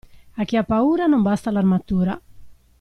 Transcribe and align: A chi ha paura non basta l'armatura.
A 0.35 0.45
chi 0.45 0.55
ha 0.55 0.63
paura 0.63 1.05
non 1.05 1.21
basta 1.21 1.51
l'armatura. 1.51 2.19